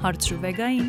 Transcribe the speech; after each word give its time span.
Հարցրուվեգային 0.00 0.86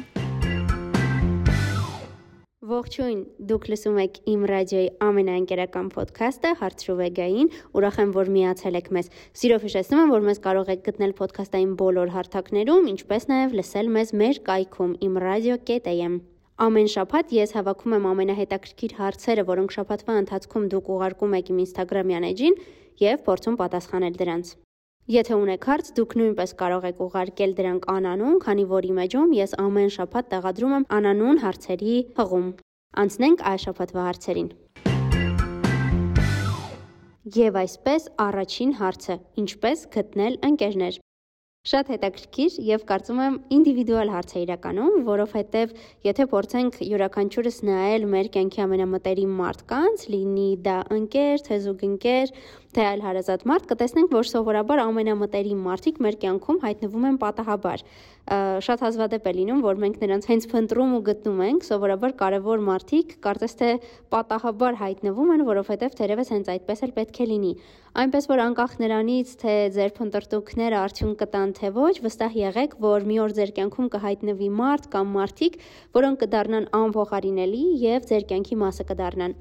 Ողջույն, 2.72 3.18
դուք 3.50 3.66
լսում 3.72 3.98
եք 4.00 4.20
Իմ 4.32 4.46
ռադիոյի 4.52 4.92
ամենաընկերական 5.04 5.90
ոդքասթը 5.98 6.52
Հարցրուվեգային։ 6.62 7.52
Ուրախ 7.76 8.00
եմ, 8.06 8.14
որ 8.16 8.32
միացել 8.38 8.80
եք 8.80 8.88
մեզ։ 8.96 9.12
Սիրով 9.42 9.68
հիշեցնում 9.68 10.02
եմ, 10.06 10.14
որ 10.16 10.26
մեզ 10.30 10.42
կարող 10.48 10.72
եք 10.72 10.88
գտնել 10.88 11.16
ոդքասթային 11.20 11.76
բոլոր 11.84 12.16
հարթակներում, 12.16 12.90
ինչպես 12.96 13.30
նաև 13.36 13.60
լսել 13.60 13.94
մեզ 14.00 14.16
մեր 14.24 14.42
կայքում 14.48 14.98
imradio.am։ 15.12 16.18
Ամեն 16.72 16.92
շաբաթ 16.96 17.38
ես 17.42 17.56
հավաքում 17.60 17.96
եմ 18.00 18.12
ամենահետաքրքիր 18.16 19.00
հարցերը, 19.02 19.48
որոնք 19.52 19.76
շաբաթվա 19.76 20.20
ընթացքում 20.24 20.72
դուք 20.72 20.92
ուղարկում 20.96 21.40
եք 21.42 21.52
իմ 21.52 21.64
Instagram-յան 21.68 22.28
էջին 22.32 22.60
եւ 23.02 23.24
փորձում 23.28 23.64
պատասխանել 23.66 24.22
դրանց։ 24.22 24.60
Եթե 25.10 25.34
ունեք 25.34 25.64
հարց, 25.66 25.88
դուք 25.98 26.12
նույնպես 26.20 26.52
կարող 26.60 26.84
եք 26.92 27.00
ուղարկել 27.02 27.56
դրանք 27.58 27.88
անանուն, 27.90 28.36
քանի 28.44 28.66
որ 28.70 28.88
իմեջում 28.92 29.34
ես 29.34 29.56
ամեն 29.64 29.90
շաբաթ 29.98 30.30
տեղադրում 30.34 30.76
եմ 30.78 30.86
անանուն 30.98 31.42
հարցերի 31.42 31.96
հղում։ 32.22 32.48
Անցնենք 33.02 33.46
այս 33.52 33.66
շաբաթվա 33.66 34.08
հարցերին։ 34.12 34.50
Եվ 37.42 37.62
այսպես 37.66 38.10
առաջին 38.30 38.76
հարցը. 38.78 39.16
ինչպես 39.42 39.88
գտնել 39.98 40.38
ընկերներ։ 40.52 41.02
Շատ 41.62 41.90
հետաքրքիր 41.94 42.54
եւ 42.66 42.84
կարծում 42.90 43.20
եմ 43.22 43.36
ինդիվիդուալ 43.54 44.10
հարց 44.10 44.32
է 44.34 44.40
իրականում, 44.42 44.94
որովհետեւ 45.06 45.74
եթե 46.08 46.26
փորձենք 46.32 46.80
յուրաքանչյուրս 46.88 47.60
նայել 47.68 48.08
մեր 48.14 48.30
կյանքի 48.34 48.64
ամենամտերիմ 48.64 49.36
մարդկանց, 49.42 50.06
լինի 50.14 50.48
դա 50.66 50.78
ընկեր, 50.98 51.44
թե 51.46 51.60
զուգընկեր, 51.68 52.34
թե 52.72 52.84
այլ 52.88 53.02
հարազատ 53.04 53.42
մարդ, 53.50 53.66
կտեսնենք, 53.68 54.14
որ 54.16 54.28
սովորաբար 54.30 54.82
ամենամտերիմ 54.86 55.64
մարդիկ 55.66 55.98
մեր 56.06 56.18
կյանքում 56.22 56.60
հայտնվում 56.62 57.08
են 57.10 57.18
պատահաբար։ 57.20 57.84
Շատ 58.64 58.84
հազվադեպ 58.86 59.28
է 59.28 59.34
լինում, 59.36 59.62
որ 59.66 59.80
մենք 59.82 59.98
նրանց 60.06 60.28
հենց 60.30 60.48
փնտրում 60.52 60.92
ու 60.96 61.02
գտնում 61.10 61.42
ենք, 61.48 61.66
սովորաբար 61.68 62.16
կարևոր 62.22 62.64
մարդիկ 62.70 63.14
կարծես 63.26 63.56
թե 63.60 63.70
պատահաբար 64.14 64.78
հայտնվում 64.82 65.34
են, 65.36 65.44
որովհետև 65.52 65.98
թերևս 66.00 66.32
հենց 66.32 66.52
այդպես 66.56 66.84
էլ 66.88 66.94
պետք 67.02 67.20
է 67.22 67.28
լինի։ 67.32 67.54
Այնպես 67.92 68.28
որ 68.32 68.42
անկախ 68.46 68.76
նրանից, 68.80 69.32
թե 69.42 69.56
ձեր 69.76 69.92
փնտրտուքները 70.00 70.78
արդյունք 70.80 71.18
կտան 71.26 71.56
թե 71.60 71.72
ոչ, 71.76 71.96
վստահ 72.08 72.38
եղեք, 72.40 72.78
որ 72.88 73.08
մի 73.10 73.18
օր 73.26 73.36
ձեր 73.42 73.56
կյանքում 73.58 73.92
կհայտնվի 73.98 74.52
մարդ 74.62 74.92
կամ 74.96 75.16
մարդիկ, 75.20 75.62
որոնք 76.00 76.24
կդառնան 76.24 76.72
անփոխարինելի 76.86 77.64
եւ 77.84 78.12
ձեր 78.14 78.30
կյանքի 78.32 78.62
մասը 78.64 78.88
կդառնան։ 78.94 79.36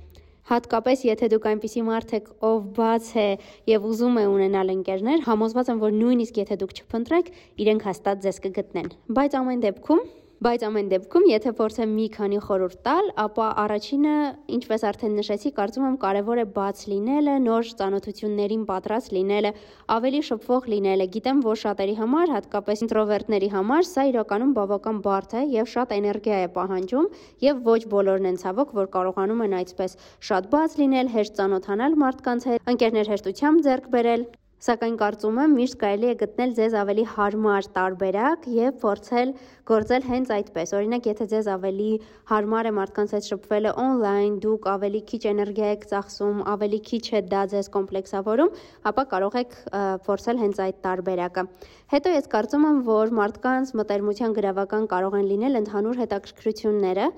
Հատկապես 0.51 1.03
եթե 1.07 1.27
դուք 1.31 1.45
այնպիսի 1.47 1.83
մարդ 1.87 2.15
եք, 2.19 2.31
ով 2.43 2.65
բաց 2.75 3.11
է 3.23 3.27
եւ 3.71 3.85
ուզում 3.87 4.17
է 4.19 4.25
ունենալ 4.31 4.73
ընկերներ, 4.75 5.21
համոզված 5.29 5.71
եմ, 5.71 5.83
որ 5.85 5.93
նույնիսկ 6.01 6.41
եթե 6.43 6.57
դուք 6.63 6.75
չփնտրեք, 6.81 7.31
իրենք 7.63 7.87
հաստատ 7.87 8.25
ձեզ 8.27 8.41
կգտնեն։ 8.47 8.89
Բայց 9.15 9.37
ամեն 9.41 9.63
դեպքում 9.69 10.03
Բայց 10.41 10.63
ամեն 10.65 10.87
դեպքում, 10.89 11.25
եթե 11.29 11.51
փորձեմ 11.59 11.91
մի 11.93 12.05
քանի 12.15 12.39
խորհուրդ 12.41 12.77
տալ, 12.87 13.09
ապա 13.21 13.49
առաջինը, 13.61 14.15
ինչպես 14.57 14.87
արդեն 14.89 15.19
նշեցի, 15.21 15.53
կարծում 15.59 15.85
եմ 15.89 15.99
կարևոր 16.05 16.41
է 16.41 16.47
բաց 16.55 16.81
լինելը, 16.93 17.35
նոր 17.45 17.73
ծանոթություններին 17.81 18.63
պատրաստ 18.71 19.13
լինելը, 19.19 19.53
ավելի 20.01 20.23
շփվող 20.31 20.71
լինելը։ 20.73 21.09
Գիտեմ, 21.21 21.45
որ 21.45 21.61
շատերի 21.65 21.99
համար, 22.01 22.35
հատկապես 22.41 22.85
ինտրովերտների 22.89 23.53
համար, 23.61 23.87
սա 23.91 24.09
իրականում 24.17 24.57
բավական 24.57 25.05
բարդ 25.05 25.37
է 25.37 25.47
եւ 25.61 25.71
շատ 25.77 25.97
էներգիա 26.01 26.41
է 26.41 26.51
պահանջում, 26.57 27.15
եւ 27.45 27.65
ոչ 27.69 27.81
բոլորն 27.93 28.33
են 28.33 28.41
ցավոք, 28.41 28.77
որ 28.81 28.93
կարողանում 28.97 29.45
են 29.45 29.61
այդպես 29.61 30.01
շատ 30.25 30.53
բաց 30.57 30.81
լինել, 30.81 31.17
հեշտ 31.21 31.37
ծանոթանալ 31.37 32.01
մարդկանց 32.01 32.53
հետ, 32.55 32.71
ընկերներ 32.75 33.13
հեշտությամբ 33.13 33.67
ձեռք 33.69 33.93
բերել 33.93 34.31
Սակայն 34.61 34.97
կարծում 35.01 35.39
եմ 35.41 35.53
միշտ 35.57 35.77
կարելի 35.81 36.09
է 36.11 36.17
գտնել 36.21 36.51
ձեզ 36.57 36.75
ավելի 36.77 37.05
հարմար 37.11 37.67
տարբերակ 37.77 38.43
եւ 38.53 38.75
փորձել 38.83 39.31
գործել 39.71 40.03
հենց 40.09 40.33
այդպես։ 40.37 40.73
Օրինակ, 40.77 41.07
եթե 41.09 41.27
ձեզ 41.31 41.47
ավելի 41.55 41.87
հարմար 42.29 42.69
է 42.69 42.73
մարդկանց 42.77 43.15
հետ 43.17 43.29
շփվելը 43.31 43.73
on-line, 43.81 44.35
դուք 44.45 44.69
ավելի 44.75 45.01
քիչ 45.09 45.23
էներգիա 45.31 45.71
եք 45.77 45.87
ծախսում, 45.95 46.43
ավելի 46.53 46.81
քիչ 46.91 47.05
է 47.09 47.23
դա 47.33 47.45
ձեզ 47.55 47.71
կոմպլեքսավորում, 47.81 48.53
ապա 48.93 49.05
կարող 49.17 49.39
եք 49.41 49.57
փորձել 50.05 50.43
հենց 50.45 50.61
այդ 50.69 50.83
տարբերակը։ 50.85 51.47
Հետո 51.97 52.13
ես 52.21 52.31
կարծում 52.37 52.67
եմ, 52.69 52.83
որ 52.91 53.15
մարդկանց 53.17 53.73
մտերմության 53.81 54.37
գրավական 54.37 54.85
կարող 54.93 55.17
են 55.23 55.31
լինել 55.33 55.61
ընդհանուր 55.65 56.05
հետաքրքրությունները 56.05 57.09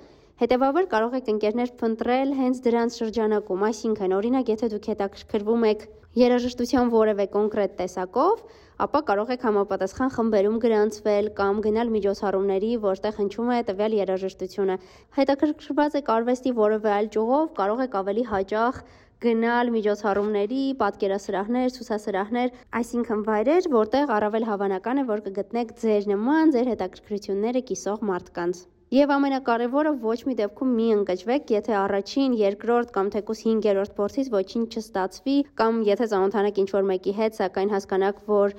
Հետևաբար 0.42 0.86
կարող 0.90 1.12
եք 1.18 1.28
ընկերներ 1.28 1.72
փնտրել 1.78 2.30
հենց 2.34 2.60
դրանց 2.64 2.94
շրջանակում, 2.98 3.64
այսինքն 3.68 4.14
օրինակ 4.16 4.48
եթե 4.50 4.70
դուք 4.72 4.88
հետաքրքրվում 4.90 5.66
եք 5.68 5.84
երաժշտության 6.20 6.90
որևէ 6.92 7.24
կոնկրետ 7.32 7.76
տեսակով, 7.78 8.40
ապա 8.84 9.00
կարող 9.08 9.30
եք 9.32 9.44
համապատասխան 9.46 10.10
խմբերում 10.16 10.58
գրանցվել 10.64 11.28
կամ 11.38 11.60
գնալ 11.66 11.92
միջոցառումների, 11.94 12.72
որտեղ 12.82 13.14
հնչում 13.20 13.52
է 13.52 13.60
տվյալ 13.68 13.96
երաժշտությունը։ 13.98 14.76
Հետաքրքրված 15.18 15.96
եք 16.02 16.10
արվեստի 16.16 16.52
որևէ 16.58 16.92
այլ 16.96 17.08
ճյուղով, 17.16 17.46
կարող 17.60 17.82
եք 17.86 17.96
ավելի 18.02 18.26
հաճախ 18.32 18.82
գնալ 19.22 19.72
միջոցառումների, 19.72 20.62
պատկերասրահներ, 20.82 21.72
ցուցասրահներ, 21.78 22.54
այսինքն 22.82 23.24
վայրեր, 23.28 23.70
որտեղ 23.78 24.14
առավել 24.18 24.48
հավանական 24.50 25.02
է, 25.04 25.08
որ 25.14 25.24
կգտնեք 25.30 25.74
ձեր 25.78 26.12
նման, 26.12 26.54
ձեր 26.56 26.72
հետաքրքրությունները 26.74 27.66
կիսող 27.70 28.06
մարդկանց։ 28.12 28.64
Եվ 28.92 29.08
ամենակարևորը 29.14 29.90
ոչ 30.02 30.16
մի 30.28 30.34
դեպքում 30.36 30.72
մի 30.76 30.86
ընկճվեք, 30.92 31.50
եթե 31.54 31.72
առաջին, 31.80 32.32
երկրորդ 32.36 32.90
կամ 32.92 33.06
թեկուզ 33.14 33.38
5-րդ 33.46 33.92
փորձից 33.96 34.26
ոչինչ 34.34 34.66
չստացվի, 34.68 35.36
կամ 35.56 35.78
եթե 35.86 36.08
ծանոթանաք 36.10 36.60
ինչ-որ 36.60 36.84
մեկի 36.90 37.14
հետ, 37.16 37.38
սակայն 37.38 37.72
հասկանաք, 37.72 38.18
որ 38.28 38.52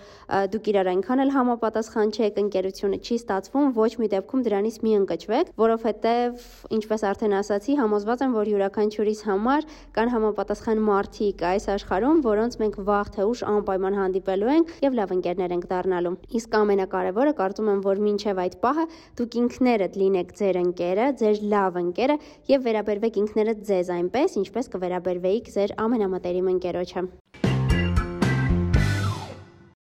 դուք 0.56 0.70
իրար 0.74 0.90
այնքան 0.90 1.22
էլ 1.22 1.34
համապատասխան 1.36 2.14
չեք, 2.18 2.40
ընկերությունը 2.44 2.98
չի 3.04 3.18
ստացվում, 3.22 3.68
ոչ 3.78 3.92
մի 4.02 4.10
դեպքում 4.10 4.44
դրանից 4.50 4.80
մի 4.82 4.96
ընկճվեք, 5.04 5.54
որովհետև 5.62 6.50
ինչպես 6.82 7.06
արդեն 7.14 7.38
ասացի, 7.38 7.78
համոզված 7.84 8.26
եմ, 8.26 8.34
որ 8.34 8.52
յուրաքանչյուրիս 8.58 9.24
համար 9.30 9.70
կան 9.94 10.14
համապատասխան 10.18 10.84
մարդիկ 10.90 11.46
այս 11.54 11.70
աշխարհում, 11.78 12.26
որոնց 12.26 12.60
մենք 12.64 12.82
վաղ 12.90 13.14
թե 13.14 13.30
ուշ 13.30 13.46
անպայման 13.54 14.02
հանդիպելու 14.02 14.52
ենք 14.58 14.76
եւ 14.82 14.98
լավ 14.98 15.14
ընկերներ 15.14 15.56
ենք 15.60 15.70
դառնալու։ 15.70 16.18
Իսկ 16.42 16.60
ամենակարևորը 16.64 17.38
կարծում 17.44 17.72
եմ, 17.74 17.82
որ 17.84 18.04
մինչեւ 18.08 18.44
այդ 18.44 18.58
պահը 18.64 18.86
դուք 19.20 19.40
ինքներդ 19.44 20.00
լինեք 20.04 20.23
լինեք 20.24 20.38
ձեր 20.40 20.58
ընկերը, 20.60 21.06
ձեր 21.20 21.38
լավ 21.52 21.78
ընկերը 21.80 22.16
եւ 22.48 22.60
վերաբերվեք 22.64 23.16
ինքներդ 23.20 23.60
ձեզ 23.68 23.88
այնպես, 23.94 24.36
ինչպես 24.40 24.70
կվերաբերվեիք 24.74 25.50
ձեր 25.54 25.74
ամենամտերիմ 25.84 26.48
ընկերոջը։ 26.54 27.02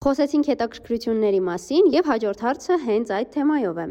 Խոսեցինք 0.04 0.46
հետաքրքրությունների 0.52 1.40
մասին 1.48 1.84
եւ 1.94 2.10
հաջորդ 2.10 2.40
հարցը 2.44 2.78
հենց 2.84 3.12
այդ 3.14 3.28
թեմայով 3.34 3.78
է։ 3.78 3.86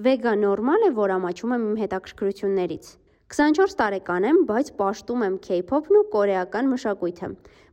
Վեգա 0.00 0.32
նորմալ 0.40 0.86
է, 0.86 0.90
որ 0.96 1.10
ամաչում 1.18 1.54
եմ 1.56 1.64
իմ 1.70 1.76
հետաքրքրություններից։ 1.80 2.86
24 3.30 3.74
տարեկան 3.80 4.24
եմ, 4.30 4.38
բայց 4.46 4.70
պաշտում 4.78 5.20
եմ 5.26 5.34
K-pop-ն 5.44 5.98
ու 6.00 6.06
կորեական 6.14 6.70
մշակույթը։ 6.70 7.28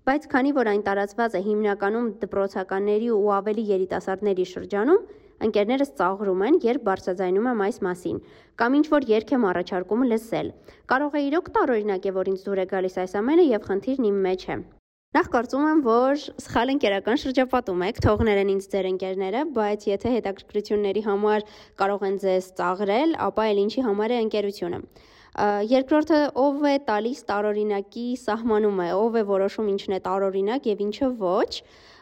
Բայց 0.08 0.28
քանի 0.34 0.52
որ 0.58 0.68
այն 0.74 0.84
տարածված 0.88 1.38
է 1.38 1.42
հիմնականում 1.48 2.12
դպրոցականների 2.22 3.10
ու 3.16 3.32
ավելի 3.38 3.64
երիտասարդների 3.72 4.46
շրջանում, 4.52 5.02
Ընկերներս 5.46 5.92
ծաղրում 6.00 6.40
են, 6.48 6.56
երբ 6.66 6.86
բարձրաձայնում 6.88 7.50
եմ 7.52 7.60
այս 7.68 7.78
մասին, 7.86 8.18
կամ 8.58 8.78
ինչ 8.78 8.86
որ 8.94 9.06
երգ 9.12 9.34
եմ 9.38 9.44
առաջարկում 9.52 10.08
լսել։ 10.12 10.48
Կարող 10.90 11.18
է 11.18 11.22
իրոք 11.28 11.52
տարօրինակ 11.58 12.08
է, 12.10 12.14
որ 12.18 12.32
ինձ 12.34 12.48
դուր 12.48 12.62
է 12.64 12.66
գալիս 12.74 12.98
այս 13.04 13.14
ամենը 13.22 13.46
եւ 13.52 13.68
խնդիրն 13.68 14.08
իմ 14.10 14.18
մեջ 14.28 14.48
է։ 14.48 14.58
Նախ 15.18 15.28
կարծում 15.34 15.68
եմ, 15.68 15.82
որ 15.86 16.24
սխալ 16.44 16.72
ընկերական 16.74 17.20
շրջապատում 17.22 17.84
եք, 17.88 18.00
թողներ 18.06 18.40
են 18.42 18.50
ինձ 18.54 18.66
ձեր 18.74 18.88
ընկերները, 18.90 19.44
բայց 19.56 19.86
եթե 19.88 20.12
հետաքրքրությունների 20.18 21.04
համար 21.06 21.46
կարող 21.80 22.04
են 22.10 22.18
ձեզ 22.26 22.50
ծաղրել, 22.58 23.16
ապա 23.28 23.46
էլ 23.54 23.62
ինչի 23.64 23.86
համար 23.88 24.14
է 24.14 24.20
ընկերությունը։ 24.26 24.82
Երկրորդը 25.72 26.20
ով 26.44 26.64
է 26.66 26.76
տալիս 26.86 27.20
տարօրինակի 27.30 28.06
սահմանումը, 28.26 28.88
ով 28.98 29.18
է 29.22 29.24
որոշում 29.32 29.68
ինչն 29.74 29.96
է 29.98 30.00
տարօրինակ 30.08 30.70
եւ 30.72 30.80
ինչը 30.88 31.10
ոչ 31.22 31.52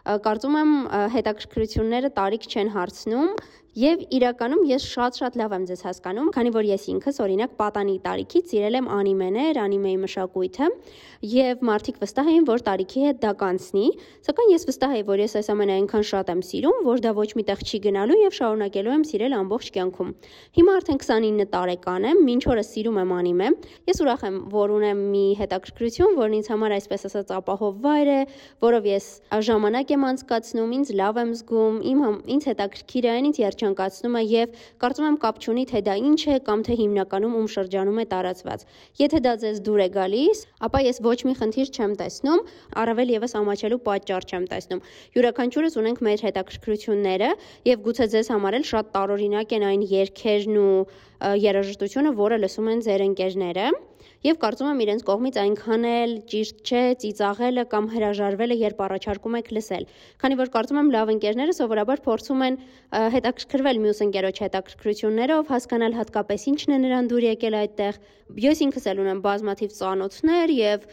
կարծում 0.05 0.57
եմ 0.61 0.73
հետաքրքրությունները 1.15 2.11
տարիք 2.19 2.49
չեն 2.51 2.73
հարցնում 2.75 3.29
Եվ 3.75 4.05
իրականում 4.15 4.61
ես 4.69 4.83
շատ-շատ 4.87 5.33
լավ 5.35 5.53
եմ 5.55 5.63
ձեզ 5.67 5.81
հասկանում, 5.83 6.27
քանի 6.31 6.51
որ 6.55 6.67
ես 6.69 6.83
ինքս 6.93 7.17
օրինակ 7.25 7.55
պատանի 7.59 7.95
տարիքից 8.05 8.53
սիրել 8.53 8.77
եմ 8.79 8.85
անիմեներ, 8.95 9.57
անիմեի 9.59 9.97
մշակույթը, 10.05 10.69
եւ 11.27 11.65
մարդիկ 11.67 11.99
վստահ 11.99 12.29
էին, 12.31 12.45
որ 12.47 12.63
տարիքի 12.69 13.03
հետ 13.03 13.19
դա 13.25 13.33
կանցնի, 13.41 13.83
սակայն 14.29 14.53
ես 14.53 14.65
վստահ 14.69 14.95
եի, 14.95 15.03
որ 15.11 15.23
ես 15.25 15.35
այս 15.41 15.51
ամենը 15.51 15.75
այնքան 15.75 16.07
շատ 16.07 16.31
եմ 16.31 16.43
սիրում, 16.47 16.79
որ 16.87 17.03
դա 17.03 17.11
ոչ 17.19 17.27
մի 17.35 17.43
տեղ 17.51 17.65
չի 17.65 17.81
գնալու 17.83 18.19
եւ 18.21 18.37
շարունակելու 18.39 18.95
եմ 18.95 19.05
սիրել 19.11 19.35
ամբողջ 19.35 19.67
կյանքում։ 19.75 20.15
Հիմա 20.55 20.75
արդեն 20.79 20.99
29 21.03 21.49
տարեկան 21.55 22.07
եմ, 22.15 22.23
ինչ 22.35 22.43
օրս 22.55 22.71
սիրում 22.75 22.99
եմ 23.03 23.13
անիմե։ 23.15 23.51
Ես 23.91 24.01
ուրախ 24.05 24.25
եմ, 24.29 24.39
որ 24.55 24.75
ունեմ 24.75 25.03
մի 25.11 25.25
հետաքրքրություն, 25.41 26.15
որն 26.15 26.37
ինձ 26.39 26.51
համար 26.55 26.75
այսպես 26.79 27.07
ասած 27.09 27.35
ապահով 27.41 27.79
վայր 27.85 28.11
է, 28.15 28.19
որով 28.65 28.89
ես 28.93 29.09
ժամանակ 29.49 29.94
եմ 29.95 30.07
անցկացնում, 30.15 30.73
ինձ 30.79 30.95
լավ 30.99 31.21
եմ 31.25 31.31
զգում, 31.35 31.77
իմ 31.91 32.01
ինձ 32.35 32.49
հետաքրքիր 32.55 33.05
է, 33.05 33.15
ինձ 33.25 33.39
երճ 33.45 33.65
փչանկացնում 33.65 34.15
է 34.19 34.21
եւ 34.29 34.57
կարծում 34.83 35.05
եմ 35.09 35.17
կապ 35.23 35.39
չունի 35.41 35.63
թե 35.71 35.79
դա 35.85 35.95
ինչ 36.05 36.21
է 36.35 36.35
կամ 36.45 36.59
թե 36.67 36.75
հիմնականում 36.81 37.37
ում 37.39 37.47
շրջանում 37.55 37.99
է 38.01 38.05
տարածված։ 38.11 38.65
Եթե 39.01 39.21
դա 39.25 39.33
ձեզ 39.41 39.61
դուր 39.65 39.81
է 39.85 39.87
գալիս, 39.95 40.43
ապա 40.67 40.81
ես 40.85 41.01
ոչ 41.05 41.17
մի 41.25 41.33
խնդիր 41.39 41.71
չեմ 41.75 41.95
տեսնում, 42.01 42.43
առավել 42.85 43.13
եւս 43.15 43.35
ամաչելու 43.41 43.81
պատճառ 43.89 44.29
չեմ 44.29 44.45
տեսնում։ 44.53 44.83
Յուրաքանչյուրս 45.15 45.79
ունենք 45.81 46.05
մեր 46.05 46.25
հետաքրքրությունները 46.29 47.29
եւ 47.71 47.83
գուցե 47.89 48.05
ձեզ 48.13 48.31
համար 48.35 48.59
էլ 48.59 48.69
շատ 48.75 48.93
տարօրինակ 48.95 49.55
են 49.55 49.67
այն 49.71 49.89
երգերն 49.95 50.61
ու 50.61 50.77
երաժշտությունը, 51.45 52.15
որը 52.21 52.41
լսում 52.43 52.71
են 52.75 52.85
ձեր 52.85 53.05
ընկերները 53.09 53.67
եւ 54.25 54.37
կարծում 54.41 54.69
եմ 54.71 54.79
իրենց 54.85 55.03
կողմից 55.05 55.35
այնքան 55.41 55.83
էլ 55.89 56.13
ճիշտ 56.31 56.61
չէ 56.65 56.81
ծիծաղելը 57.01 57.63
կամ 57.73 57.89
հրաժարվելը, 57.93 58.55
երբ 58.61 58.79
առաջարկում 58.85 59.37
եք 59.39 59.51
լսել։ 59.57 59.83
Քանի 60.23 60.37
որ 60.39 60.51
կարծում 60.55 60.79
եմ 60.81 60.89
լավ 60.95 61.11
ընկերները 61.13 61.55
սովորաբար 61.59 62.01
փորձում 62.05 62.43
են 62.45 62.57
հետաքրքրվել 63.15 63.81
մյուս 63.85 64.01
ընկերոջ 64.05 64.41
հետաքրքրություններով, 64.45 65.43
հասկանալ 65.53 65.97
հատկապես 65.99 66.47
ինչն 66.55 66.75
է 66.75 66.79
նրան 66.85 67.09
դուր 67.11 67.27
եկել 67.29 67.57
այդտեղ։ 67.61 67.99
Ես 68.41 68.61
ինքս 68.65 68.87
էլ 68.89 69.01
ունեմ 69.05 69.19
բազմաթիվ 69.21 69.73
ծանոթներ 69.77 70.53
եւ 70.55 70.87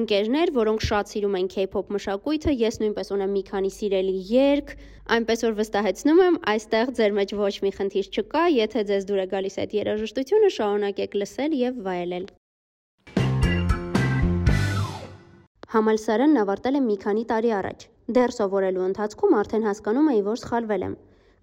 ընկերներ, 0.00 0.52
որոնք 0.56 0.86
շատ 0.88 1.12
սիրում 1.12 1.36
են 1.40 1.50
K-pop 1.52 1.92
մշակույթը, 1.92 2.54
ես 2.64 2.80
նույնպես 2.80 3.12
ունեմ 3.16 3.34
մի 3.36 3.42
քանի 3.50 3.72
սիրելի 3.76 4.16
երգ, 4.30 4.74
այնպես 5.20 5.44
որ 5.44 5.56
վստահեցնում 5.60 6.22
եմ, 6.24 6.40
այստեղ 6.54 6.92
ձեր 7.00 7.16
մեջ 7.20 7.36
ոչ 7.44 7.54
մի 7.66 7.72
խնդիր 7.76 8.10
չկա, 8.14 8.44
եթե 8.56 8.84
ձեզ 8.90 9.08
դուր 9.10 9.24
է 9.24 9.30
գալիս 9.36 9.60
այդ 9.64 9.80
երաժշտությունը, 9.80 10.54
շարունակեք 10.56 11.18
լսել 11.20 11.58
եւ 11.60 11.82
վայելել։ 11.90 12.30
Համալսարանն 15.70 16.38
ավարտել 16.40 16.76
եմ 16.80 16.86
մի 16.90 16.94
քանի 17.02 17.20
տարի 17.30 17.50
առաջ։ 17.54 17.82
Դեռ 18.14 18.32
սովորելու 18.34 18.86
ընթացքում 18.88 19.34
արդեն 19.40 19.66
հասկանում 19.68 20.08
էի, 20.12 20.22
որ 20.26 20.40
սխալվել 20.40 20.84
եմ։ 20.86 20.96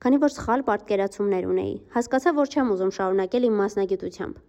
Քանի 0.04 0.18
որ 0.24 0.34
սխալ 0.34 0.64
պատկերացումներ 0.68 1.48
ունեի, 1.48 1.72
հասկացա, 1.94 2.34
որ 2.40 2.52
չեմ 2.52 2.74
ուզում 2.76 2.92
շարունակել 2.98 3.48
իմ 3.48 3.56
մասնագիտությամբ։ 3.62 4.42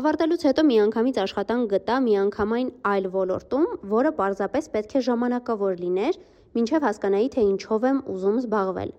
Ավարտելուց 0.00 0.46
հետո 0.50 0.66
միանգամից 0.74 1.20
աշխատանք 1.24 1.70
գտա 1.74 2.00
միանգամայն 2.10 2.74
այլ 2.90 3.08
ոլորտում, 3.14 3.70
որը 3.94 4.12
պարզապես 4.18 4.70
պետք 4.74 4.98
է 4.98 5.04
ժամանակավոր 5.14 5.78
լիներ, 5.84 6.20
ինչև 6.64 6.88
հասկանայի, 6.90 7.30
թե 7.38 7.46
ինչով 7.54 7.88
եմ 7.94 8.02
ուզում 8.18 8.42
զբաղվել 8.42 8.94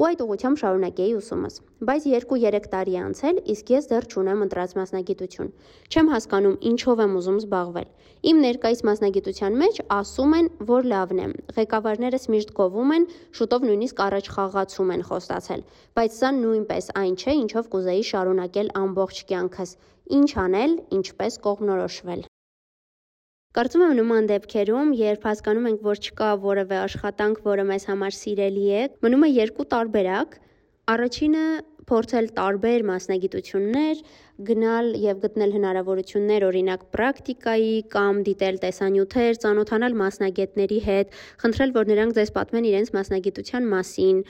ու 0.00 0.06
այդ 0.08 0.20
ուղությամբ 0.24 0.58
շարունակեի 0.60 1.10
ուսումս։ 1.18 1.56
Բայց 1.88 2.04
2-3 2.10 2.68
տարի 2.72 2.94
անցել, 3.00 3.40
իսկ 3.52 3.72
ես 3.74 3.88
դեռ 3.90 4.06
չունեմ 4.08 4.44
ընտրած 4.46 4.72
մասնագիտություն։ 4.78 5.50
Չեմ 5.92 6.08
հասկանում 6.12 6.54
ինչով 6.70 7.02
եմ 7.04 7.18
ուզում 7.20 7.40
զբաղվել։ 7.42 7.90
Իմ 8.30 8.40
ներկայիս 8.46 8.80
մասնագիտության 8.88 9.60
մեջ 9.60 9.82
ասում 9.98 10.32
են, 10.40 10.50
որ 10.72 10.88
լավն 10.94 11.20
է։ 11.20 11.28
Ղեկավարներս 11.60 12.26
միշտ 12.32 12.56
գովում 12.62 12.96
են, 12.96 13.06
շուտով 13.36 13.68
նույնիսկ 13.68 14.02
առաջ 14.08 14.32
խաղացում 14.40 14.96
են 14.96 15.06
խոստացել, 15.10 15.64
բայց 16.00 16.18
սա 16.20 16.34
նույնպես 16.40 16.92
այն 17.04 17.14
չէ, 17.20 17.38
ինչով 17.44 17.72
կուզեի 17.76 18.04
շարունակել 18.14 18.74
ամբողջ 18.86 19.24
կյանքս։ 19.28 19.78
Ինչ 20.20 20.30
անել, 20.48 20.76
ինչպես 21.00 21.42
կողմնորոշվել։ 21.44 22.29
Կարծում 23.50 23.82
եմ 23.82 23.92
նման 23.98 24.28
դեպքերում, 24.30 24.90
երբ 24.94 25.24
հասկանում 25.26 25.64
ենք, 25.66 25.80
որ 25.82 26.00
չկա 26.06 26.26
որևէ 26.44 26.76
աշխատանք, 26.84 27.40
որը 27.42 27.64
մեզ 27.66 27.86
համար 27.90 28.14
սիրելի 28.14 28.66
է, 28.70 28.82
մնում 29.02 29.24
է 29.26 29.30
երկու 29.30 29.66
տարբերակ։ 29.72 30.36
Առաջինը 30.94 31.42
փորձել 31.90 32.28
տարբեր 32.36 32.84
մասնագիտություններ, 32.92 34.04
գնալ 34.46 34.92
եւ 35.02 35.18
գտնել 35.26 35.54
հնարավորություններ, 35.56 36.46
օրինակ 36.46 36.86
պրակտիկայի 36.94 37.74
կամ 37.90 38.22
դիտել 38.30 38.62
տեսանյութեր, 38.70 39.40
ծանոթանալ 39.42 39.98
մասնագետների 39.98 40.80
հետ, 40.86 41.20
խնդրել, 41.42 41.74
որ 41.80 41.90
նրանք 41.90 42.18
ձեզ 42.20 42.34
պատմեն 42.38 42.70
իրենց 42.70 42.94
մասնագիտության 43.00 43.66
մասին, 43.74 44.22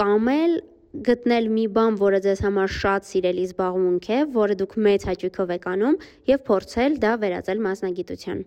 կամ 0.00 0.32
էլ 0.40 0.56
գտնել 0.94 1.48
մի 1.50 1.64
բան, 1.74 1.96
որը 1.98 2.20
ձեզ 2.24 2.40
համար 2.46 2.72
շատ 2.74 3.06
սիրելի 3.08 3.44
զբաղմունք 3.48 4.08
է, 4.14 4.18
որը 4.34 4.56
դուք 4.60 4.76
մեծ 4.86 5.06
հաճույքով 5.10 5.52
եք 5.54 5.66
անում 5.74 5.96
եւ 6.30 6.42
փորձել 6.48 6.96
դա 7.02 7.12
վերածել 7.24 7.62
մասնագիտության։ 7.66 8.42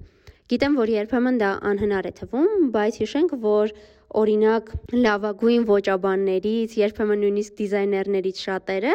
Գիտեմ, 0.48 0.76
որ 0.80 0.92
երբեմն 0.96 1.40
դա 1.44 1.52
անհնար 1.72 2.08
է 2.08 2.14
թվում, 2.22 2.68
բայց 2.72 3.00
հիշենք, 3.04 3.34
որ 3.44 3.74
օրինակ 4.22 4.70
լավագույն 4.96 5.66
ոճաբաններից, 5.68 6.76
երբեմն 6.88 7.24
նույնիսկ 7.26 7.58
դիզայներներից 7.60 8.44
շատերը 8.48 8.94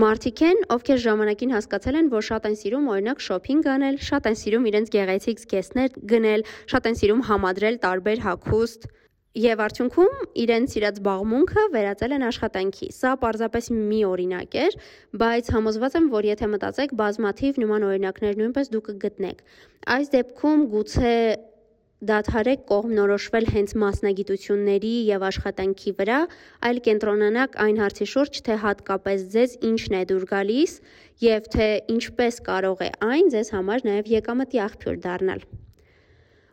Մարդիկ 0.00 0.40
են, 0.42 0.60
ովքեր 0.72 1.00
ժամանակին 1.04 1.50
հասկացել 1.52 1.96
են, 2.00 2.06
որ 2.10 2.24
շատ 2.26 2.46
են 2.48 2.54
սիրում 2.58 2.86
օրինակ 2.92 3.20
շոփինգ 3.26 3.66
անել, 3.70 3.98
շատ 4.06 4.28
են 4.30 4.38
սիրում 4.40 4.68
իրենց 4.70 4.92
գեղեցիկ 4.94 5.42
զգեստներ 5.42 5.98
գնել, 6.12 6.44
շատ 6.72 6.88
են 6.90 6.96
սիրում 7.00 7.22
համադրել 7.28 7.76
տարբեր 7.84 8.22
հագուստ, 8.26 8.88
Եվ 9.36 9.60
արդյունքում 9.60 10.20
իրենց 10.40 10.74
սիրած 10.74 10.98
զբաղմունքը 10.98 11.62
վերածել 11.74 12.12
են 12.16 12.22
աշխատանքի։ 12.24 12.86
Սա 12.96 13.10
պարզապես 13.20 13.66
մի 13.76 13.98
օրինակ 14.08 14.54
էր, 14.62 14.76
բայց 15.22 15.50
համոզված 15.56 15.98
եմ, 15.98 16.06
որ 16.14 16.28
եթե 16.30 16.48
մտածեք, 16.52 16.94
բազմաթիվ 17.00 17.58
նման 17.60 17.84
օրինակներ 17.90 18.40
նույնպես 18.40 18.72
դուք 18.72 18.88
կգտնեք։ 18.94 19.42
Այս 19.96 20.08
դեպքում 20.16 20.64
գուցե 20.72 21.12
դադարեք 22.08 22.64
կողմնորոշվել 22.70 23.46
հենց 23.52 23.76
մասնագիտությունների 23.82 24.94
եւ 25.10 25.28
աշխատանքի 25.28 25.94
վրա, 26.00 26.18
այլ 26.68 26.80
կենտրոնանաք 26.88 27.60
այն 27.66 27.80
հարցի 27.82 28.08
շուրջ, 28.16 28.40
թե 28.48 28.58
հատկապես 28.64 29.28
ձեզ 29.36 29.58
ինչն 29.72 30.00
է 30.00 30.02
դուր 30.12 30.26
գալիս 30.32 30.80
եւ 31.28 31.52
թե 31.56 31.70
ինչպես 31.96 32.42
կարող 32.48 32.88
է 32.88 32.90
այն 33.12 33.32
ձեզ 33.36 33.54
համար 33.56 33.88
նաեւ 33.92 34.12
եկամտի 34.16 34.66
աղբյուր 34.70 35.00
դառնալ։ 35.08 35.48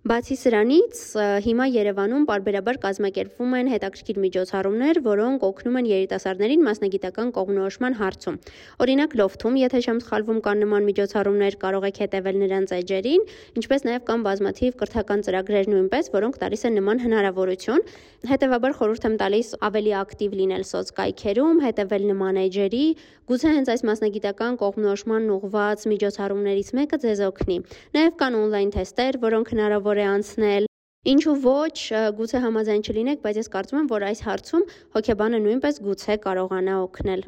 Բացի 0.03 0.35
սրանից, 0.35 1.01
հիմա 1.45 1.65
Երևանում 1.71 2.25
parberabar 2.27 2.75
կազմակերպվում 2.83 3.53
են 3.55 3.69
հետաքրքիր 3.71 4.17
միջոցառումներ, 4.19 4.97
որոնք 5.05 5.45
օգնում 5.47 5.77
են 5.79 5.85
երիտասարդներին 5.87 6.65
մասնագիտական 6.67 7.31
կողմնորոշման 7.37 7.95
հարցում։ 8.01 8.39
Օրինակ 8.83 9.15
Լոֆթում, 9.21 9.59
եթե 9.63 9.79
չեմ 9.87 10.01
սխալվում, 10.03 10.41
կան 10.43 10.59
նման 10.59 10.87
միջոցառումներ, 10.91 11.55
կարող 11.63 11.87
եք 11.87 12.01
հետևել 12.03 12.39
նրանց 12.43 12.73
էջերին, 12.83 13.23
ինչպես 13.63 13.87
նաև 13.87 14.03
կան 14.11 14.27
բազմաթիվ 14.27 14.75
կրթական 14.83 15.23
ծրագրեր 15.23 15.71
նույնպես, 15.71 16.11
որոնք 16.19 16.35
տալիս 16.43 16.67
են 16.67 16.77
նման 16.83 17.03
հնարավորություն։ 17.07 17.87
Հետևաբար 18.23 18.75
խորհուրդ 18.79 19.07
եմ 19.07 19.15
տալիս 19.23 19.47
ավելի 19.67 19.91
ակտիվ 20.03 20.35
լինել 20.43 20.63
սոցկայքերում, 20.67 21.57
հետևել 21.63 22.03
նման 22.11 22.37
էջերի, 22.43 22.85
գուցե 23.23 23.49
հենց 23.55 23.71
այս 23.73 23.81
մասնագիտական 23.87 24.55
կողմնորոշման 24.63 25.27
ուղղված 25.33 25.83
միջոցառումներից 25.91 26.69
մեկը 26.79 26.97
ձեզ 27.03 27.19
օգնի։ 27.27 27.57
Նաև 27.95 28.15
կան 28.19 28.37
on-line 28.39 28.73
թեստեր, 28.75 29.19
որոնք 29.23 29.51
հնարավոր 29.53 29.92
հնարավոր 29.93 30.01
է 30.01 30.05
անցնել։ 30.09 30.65
Ինչու 31.03 31.33
ոչ, 31.43 31.77
գուցե 32.17 32.39
համաձայն 32.43 32.83
չլինեք, 32.87 33.19
բայց 33.23 33.37
ես 33.41 33.49
կարծում 33.53 33.79
եմ, 33.79 33.87
որ 33.91 34.05
այս 34.09 34.19
հարցում 34.25 34.63
հոգեբանը 34.95 35.39
նույնպես 35.43 35.75
գուցե 35.85 36.15
կարողանա 36.23 36.75
օգնել։ 36.83 37.21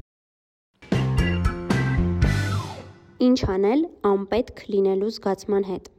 Ինչ 3.25 3.39
անել 3.55 3.81
անպետք 4.09 4.63
լինելու 4.73 5.11
զգացման 5.17 5.67
հետ։ 5.69 5.91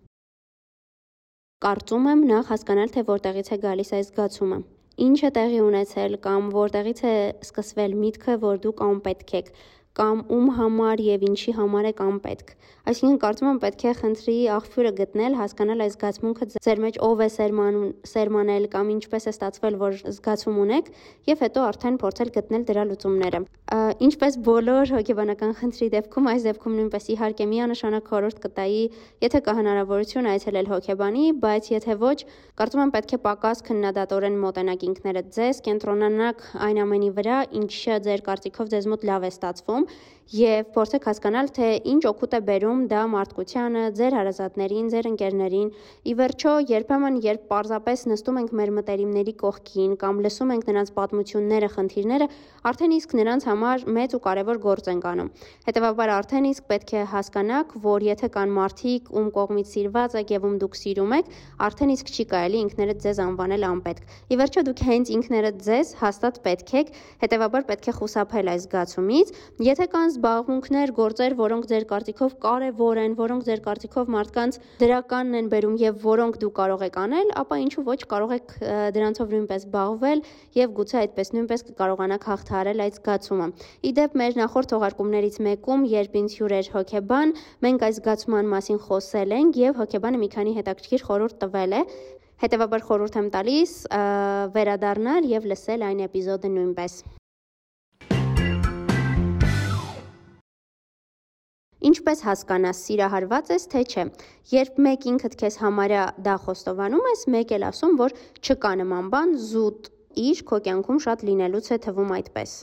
Կարծում 1.66 2.08
եմ 2.12 2.20
նախ 2.32 2.50
հասկանալ, 2.52 2.90
թե 2.96 3.06
որտեղից 3.12 3.48
է 3.52 3.58
գալիս 3.66 3.90
այս 3.96 4.10
զգացումը։ 4.10 4.58
Ինչ 5.06 5.18
է 5.28 5.30
տեղի 5.36 5.60
ունեցել 5.60 6.12
կամ 6.24 6.44
որտեղից 6.56 7.00
է 7.04 7.16
սկսվել 7.44 7.96
միտքը, 8.00 8.34
որ 8.42 8.60
դուք 8.64 8.78
անպետք 8.86 9.32
եք 9.40 9.50
կամ 9.96 10.22
ում 10.28 10.48
համար 10.56 11.02
եւ 11.06 11.22
ինչի 11.30 11.52
համար 11.56 11.86
է 11.88 11.92
կամ 11.96 12.16
պետք։ 12.26 12.50
Այսինքն 12.86 13.16
կարծում 13.22 13.48
եմ 13.50 13.60
պետք 13.62 13.82
է 13.82 13.92
խնդրի 14.00 14.34
աղբյուրը 14.56 14.90
գտնել, 15.00 15.36
հասկանալ 15.40 15.80
այս 15.86 15.94
զգացմունքը 15.96 16.46
ձեր 16.66 16.82
մեջ 16.84 16.98
ով 17.06 17.22
է 17.24 17.28
սերմանում, 17.36 17.88
սերմանել 18.12 18.68
կամ 18.76 18.92
ինչպես 18.96 19.26
է 19.26 19.32
ստացվել, 19.32 19.78
որ 19.80 19.96
զգացում 20.06 20.60
ունեք 20.66 20.90
եւ 21.26 21.42
հետո 21.46 21.64
արդեն 21.66 21.96
փորձել 22.02 22.30
գտնել 22.36 22.66
դրա 22.70 22.84
լուծումները։ 22.86 23.40
Ինչպես 24.06 24.36
բոլոր 24.46 24.92
հոգեբանական 24.94 25.52
խնդրի 25.58 25.88
դեպքում, 25.96 26.28
այս 26.30 26.44
դեպքում 26.46 26.76
նույնպես 26.76 27.08
իհարկե 27.16 27.46
միանշանակ 27.50 28.10
խորհուրդ 28.12 28.38
կտայի, 28.46 28.84
եթե 29.26 29.40
կա 29.46 29.54
հնարավորություն 29.56 30.28
այցելել 30.36 30.70
հոգեբանի, 30.70 31.24
բայց 31.42 31.70
եթե 31.74 31.96
ոչ, 32.06 32.18
կարծում 32.60 32.82
եմ 32.86 32.92
պետք 32.94 33.16
է 33.16 33.20
պակաս 33.26 33.64
քննադատորեն 33.66 34.38
մոտենաք 34.46 34.86
ինքներդ 34.86 35.34
ձեզ, 35.34 35.60
կենտրոնանաք 35.66 36.46
այն 36.66 36.80
ամենի 36.86 37.10
վրա, 37.18 37.38
ինչը 37.58 37.98
ձեր 38.06 38.24
կարծիքով 38.30 38.70
ձեզ 38.76 38.88
մոտ 38.94 39.06
լավ 39.10 39.26
է 39.26 39.30
ստացվում 39.34 39.85
եւ 40.26 40.72
փորձեք 40.74 41.04
հասկանալ, 41.06 41.48
թե 41.54 41.66
ինչ 41.86 42.00
օգուտ 42.10 42.32
է 42.34 42.38
բերում 42.46 42.80
դա 42.90 43.02
մարդկությանը, 43.12 43.82
ձեր 43.94 44.14
հարազատներին, 44.18 44.86
ձեր 44.90 45.08
ընկերներին։ 45.12 45.68
Ի 46.02 46.14
վերջո, 46.18 46.54
երբեմն 46.66 47.18
երբ 47.22 47.44
պարզապես 47.46 48.02
նստում 48.10 48.40
ենք 48.42 48.50
մեր 48.58 48.72
մտերիմների 48.78 49.34
կողքին 49.42 49.92
կամ 50.02 50.18
լսում 50.26 50.50
ենք 50.56 50.66
նրանց 50.66 50.90
պատմությունները, 50.96 51.68
խնդիրները, 51.76 52.26
արդեն 52.66 52.96
իսկ 52.96 53.14
նրանց 53.22 53.46
համար 53.46 53.86
մեծ 53.86 54.16
ու 54.16 54.22
կարևոր 54.26 54.60
գործ 54.66 54.90
ենք 54.90 55.06
անում։ 55.06 55.30
Հետևաբար 55.70 56.12
արդեն 56.16 56.48
իսկ 56.50 56.66
պետք 56.74 56.90
է 56.90 57.02
հասկանաք, 57.14 57.76
որ 57.86 58.06
եթե 58.10 58.30
կան 58.34 58.50
մարդիկ, 58.56 59.10
ում 59.14 59.30
կողմից 59.36 59.70
սիրված 59.76 60.18
եք 60.26 60.34
եւ 60.34 60.46
ում 60.50 60.58
դուք 60.66 60.74
սիրում 60.82 61.16
եք, 61.22 61.30
արդեն 61.70 61.94
իսկ 61.94 62.10
չի 62.16 62.24
կարելի 62.34 62.58
ինքներդ 62.66 62.98
ձեզ 63.06 63.22
անվանել 63.26 63.66
անպետք։ 63.70 64.16
Ի 64.26 64.40
վերջո 64.42 64.66
դուք 64.66 64.84
հենց 64.90 65.14
ինքներդ 65.16 65.62
ձեզ 65.66 65.94
հաստատ 66.02 66.40
պետք 66.46 66.74
եք, 66.82 66.92
հետևաբար 67.22 67.66
պետք 67.70 67.86
է 67.86 67.96
խուսափել 68.00 68.50
այս 68.56 68.66
զգացումից։ 68.66 69.34
Եթե 69.76 69.90
կան 69.92 70.06
զբաղմունքներ, 70.08 70.90
գործեր, 70.96 71.34
որոնք 71.36 71.66
ձեր 71.68 71.84
կարծիքով 71.88 72.34
կարևոր 72.40 72.98
են, 73.02 73.14
որոնք 73.18 73.42
ձեր 73.44 73.60
կարծիքով 73.66 74.12
մարդկանց 74.14 74.54
դրականն 74.80 75.36
են 75.36 75.50
բերում 75.52 75.74
եւ 75.82 75.98
որոնք 76.06 76.38
դու 76.40 76.48
կարող 76.56 76.84
եք 76.86 76.96
անել, 77.02 77.32
ապա 77.42 77.58
ինչու 77.60 77.84
ոչ 77.84 77.98
կարող 78.12 78.32
եք 78.36 78.54
դրանցով 78.96 79.34
նույնպես 79.36 79.66
զբաղվել 79.66 80.22
եւ 80.56 80.72
գուցե 80.80 80.96
այդպես 81.02 81.32
նույնպես 81.36 81.66
կկարողանաք 81.66 82.24
հաղթահարել 82.30 82.80
այդ 82.86 82.96
զգացումը։ 82.96 83.50
Իդեպ 83.92 84.16
մեր 84.16 84.40
նախորդ 84.40 84.72
թողարկումներից 84.72 85.36
մեկում, 85.44 85.84
երբ 85.92 86.18
ինձ 86.24 86.38
հյուր 86.40 86.56
էր 86.56 86.72
հոկեբան, 86.72 87.36
մենք 87.68 87.86
այս 87.90 88.00
զգացման 88.00 88.50
մասին 88.56 88.80
խոսել 88.86 89.36
ենք 89.44 89.60
եւ 89.60 89.84
հոկեբանը 89.84 90.22
մի 90.24 90.30
քանի 90.40 90.56
հետաքրքիր 90.56 91.06
խորհուրդ 91.10 91.38
տվել 91.44 91.76
է 91.76 91.84
Հետևաբար 92.36 92.82
խորհուրդ 92.84 93.14
եմ 93.16 93.28
տալիս 93.32 93.70
վերադառնալ 94.56 95.30
եւ 95.36 95.52
լսել 95.52 95.86
այն 95.88 96.02
էպիզոդը 96.08 96.50
նույնպես։ 96.56 97.00
Ինչպես 101.86 102.22
հասկանաս, 102.26 102.78
սիրահարված 102.86 103.50
ես, 103.54 103.64
թե 103.72 103.82
չէ։ 103.86 104.04
Երբ 104.50 104.78
մեկ 104.86 105.04
ինքդ 105.12 105.34
քեզ 105.42 105.58
համարյա 105.62 106.04
դա 106.26 106.36
խոստովանում 106.46 107.10
ես, 107.12 107.26
մեկ 107.34 107.52
էլ 107.56 107.66
ասում, 107.68 107.98
որ 108.00 108.14
չկա 108.42 108.72
նման 108.80 109.10
բան, 109.12 109.34
զուտ 109.50 109.90
իր 110.26 110.40
քո 110.48 110.58
կյանքում 110.66 110.98
շատ 111.06 111.22
լինելուց 111.28 111.68
է 111.76 111.78
թվում 111.86 112.10
այդպես։ 112.16 112.56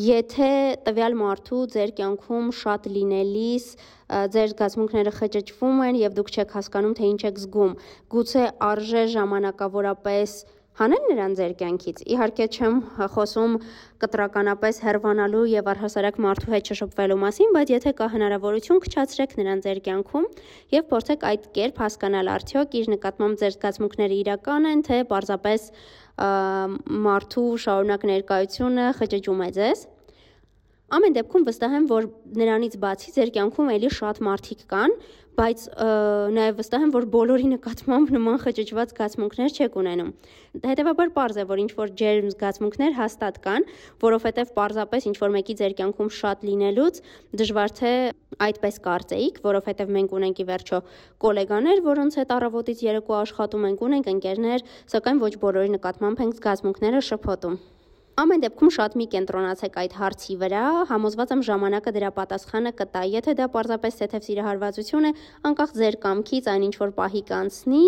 Եթե 0.00 0.50
տվյալ 0.86 1.16
մարդու 1.18 1.60
ձեր 1.74 1.92
կյանքում 1.98 2.50
շատ 2.54 2.84
լինելիս 2.94 3.64
ձեր 4.34 4.52
զգացմունքները 4.52 5.12
խճճվում 5.16 5.80
են 5.86 5.96
եւ 6.00 6.14
դուք 6.18 6.30
չեք 6.30 6.54
հասկանում 6.58 6.94
թե 6.98 7.08
ինչ 7.10 7.22
եք 7.30 7.40
զգում, 7.42 7.72
գուցե 8.14 8.44
արժե 8.70 9.02
ժամանակավորապես 9.14 10.36
հանել 10.78 11.06
նրան 11.10 11.32
ձեր 11.36 11.52
կյանքից։ 11.60 11.98
Իհարկե 12.14 12.46
չեմ 12.56 12.76
խոսում 13.14 13.54
կտրականապես 14.00 14.78
հերվանալու 14.86 15.42
եւ 15.50 15.70
առհասարակ 15.72 16.20
մարդու 16.24 16.54
հետ 16.54 16.70
շփվելու 16.80 17.18
մասին, 17.20 17.50
բայց 17.56 17.72
եթե 17.74 17.92
կա 18.00 18.06
հնարավորություն, 18.14 18.80
քչացրեք 18.86 19.34
նրան 19.40 19.62
ձեր 19.66 19.80
կյանքում 19.90 20.26
եւ 20.76 20.88
փորձեք 20.94 21.26
այդ 21.30 21.48
կերպ 21.58 21.80
հասկանալ 21.84 22.32
արդյոք 22.36 22.76
իր 22.80 22.90
նկատմամբ 22.94 23.40
ձեր 23.42 23.54
զգացմունքները 23.58 24.18
իրական 24.20 24.70
են, 24.70 24.84
թե 24.88 24.98
պարզապես 25.10 25.70
մարդու 27.10 27.48
շարունակ 27.64 28.02
ներկայությունը 28.14 28.86
խճճում 29.00 29.40
է 29.40 29.50
ձեզ։ 29.60 29.88
Ամեն 30.90 31.14
դեպքում 31.14 31.44
վստահ 31.46 31.74
եմ, 31.78 31.84
որ 31.86 32.06
նրանից 32.40 32.72
բացի 32.82 33.12
ձեր 33.14 33.28
կյանքում 33.36 33.68
ելի 33.76 33.90
շատ 33.94 34.16
մարդիկ 34.26 34.64
կան, 34.72 34.94
բայց 35.40 35.62
նաև 36.36 36.58
վստահ 36.58 36.82
եմ, 36.84 36.90
որ 36.92 37.04
բոլորի 37.14 37.46
նկատմամբ 37.54 38.10
նման 38.12 38.34
խճճված 38.42 38.90
զգացմունքներ 38.92 39.54
չեք 39.56 39.78
ունենում։ 39.80 40.10
Հետևաբար 40.66 41.12
པարզ 41.14 41.38
է, 41.40 41.44
որ 41.48 41.62
ինչ 41.62 41.70
որ 41.78 41.94
ջերմ 42.00 42.28
զգացմունքներ 42.34 42.92
հաստատ 42.98 43.38
կան, 43.46 43.66
որովհետև 44.04 44.52
պարզապես 44.58 45.08
ինչ 45.10 45.16
որ 45.22 45.34
մեկի 45.38 45.56
ձեր 45.62 45.76
կյանքում 45.80 46.12
շատ 46.18 46.44
լինելուց 46.50 47.00
դժվար 47.40 47.74
թե 47.80 47.94
այդպես 48.50 48.80
կարծեիք, 48.84 49.42
որովհետև 49.48 49.96
մենք 49.96 50.16
ունենք 50.20 50.44
ի 50.44 50.48
վերջո 50.52 50.84
գոլեգաներ, 51.24 51.84
որոնց 51.88 52.20
հետ 52.20 52.36
առավոտից 52.36 52.86
երեկո 52.90 53.20
աշխատում 53.24 53.68
ենք, 53.72 53.84
ունենք 53.88 54.14
ընկերներ, 54.16 54.70
սակայն 54.92 55.24
ոչ 55.24 55.34
բոլորի 55.40 55.76
նկատմամբ 55.80 56.26
ենք 56.26 56.40
զգացմունքները 56.40 57.06
շփոթում։ 57.10 57.60
Ամեն 58.20 58.42
դեպքում 58.42 58.70
շատ 58.74 58.94
մի 59.00 59.04
կենտրոնացեք 59.14 59.76
այդ 59.80 59.92
հարցի 59.96 60.34
վրա, 60.40 60.62
համոզված 60.90 61.30
եմ 61.32 61.44
ժամանակը 61.46 61.92
դրա 61.96 62.10
պատասխանը 62.18 62.72
կտա։ 62.80 63.04
Եթե 63.14 63.34
դա 63.38 63.46
պարզապես 63.54 63.96
թեթև 64.00 64.26
սիրահարվածություն 64.26 65.08
է, 65.08 65.12
անկախ 65.50 65.72
ձեր 65.78 65.96
կամքից 66.02 66.50
այն 66.52 66.66
ինչ 66.66 66.74
որ 66.82 66.92
պահի 66.98 67.22
կանցնի, 67.30 67.80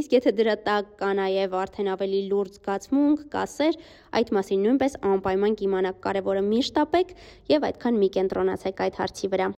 իսկ 0.00 0.18
եթե 0.18 0.34
դրա 0.40 0.56
տակ 0.66 0.90
կա 1.04 1.12
նաև 1.20 1.56
արդեն 1.62 1.92
ավելի 1.94 2.24
լուրջ 2.32 2.58
զգացմունք, 2.58 3.22
կասեր, 3.38 3.80
այդ 4.18 4.34
մասին 4.40 4.66
նույնպես 4.66 4.98
անպայման 5.14 5.56
կիմանաք 5.62 6.02
կարևորը 6.08 6.44
միշտ 6.50 6.82
ապեք 6.88 7.16
եւ 7.54 7.70
այդքան 7.70 8.02
մի 8.02 8.12
կենտրոնացեք 8.18 8.86
այդ 8.88 9.02
հարցի 9.04 9.34
վրա։ 9.36 9.50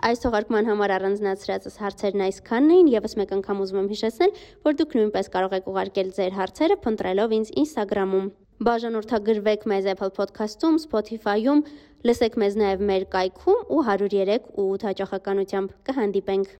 Այս 0.00 0.22
թողարկման 0.22 0.68
համար 0.70 0.92
առանձնացրածս 0.94 1.74
հարցերն 1.76 2.22
այսքանն 2.24 2.70
էին, 2.76 2.86
եւս 2.94 3.14
մեկ 3.20 3.34
անգամ 3.36 3.58
ուզում 3.64 3.80
եմ 3.80 3.88
հիշեցնել, 3.90 4.30
որ 4.64 4.78
դուք 4.78 4.94
նույնպես 4.96 5.28
կարող 5.34 5.56
եք 5.58 5.68
ուղարկել 5.72 6.12
ձեր 6.16 6.38
հարցերը 6.38 6.76
փնտրելով 6.86 7.34
ինձ 7.36 7.50
Instagram-ում։ 7.64 8.30
Բաժանորդագրվեք 8.70 9.68
մեզ 9.72 9.90
Apple 9.92 10.12
Podcast-ում, 10.16 10.80
Spotify-ում, 10.86 11.62
լսեք 12.08 12.40
մեզ 12.40 12.58
նաև 12.64 12.88
մեր 12.92 13.06
կայքում 13.12 13.60
ու 13.76 13.84
103 13.92 14.40
ու 14.56 14.66
8 14.80 14.88
հաճախականությամբ։ 14.88 15.76
Կհանդիպենք 15.90 16.56